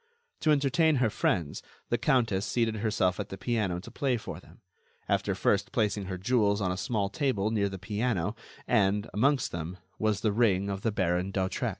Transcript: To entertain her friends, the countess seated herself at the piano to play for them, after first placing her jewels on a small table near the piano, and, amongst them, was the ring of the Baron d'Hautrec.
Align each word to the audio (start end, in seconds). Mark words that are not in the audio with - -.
To 0.39 0.49
entertain 0.49 0.95
her 0.95 1.11
friends, 1.11 1.61
the 1.89 1.97
countess 1.99 2.43
seated 2.43 2.77
herself 2.77 3.19
at 3.19 3.29
the 3.29 3.37
piano 3.37 3.77
to 3.81 3.91
play 3.91 4.17
for 4.17 4.39
them, 4.39 4.61
after 5.07 5.35
first 5.35 5.71
placing 5.71 6.05
her 6.05 6.17
jewels 6.17 6.59
on 6.59 6.71
a 6.71 6.75
small 6.75 7.07
table 7.07 7.51
near 7.51 7.69
the 7.69 7.77
piano, 7.77 8.35
and, 8.67 9.07
amongst 9.13 9.51
them, 9.51 9.77
was 9.99 10.21
the 10.21 10.31
ring 10.31 10.71
of 10.71 10.81
the 10.81 10.91
Baron 10.91 11.29
d'Hautrec. 11.29 11.69